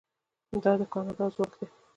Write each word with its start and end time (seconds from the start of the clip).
دا 0.63 0.71
د 0.79 0.81
کاناډا 0.93 1.25
ځواک 1.35 1.51
دی. 1.59 1.67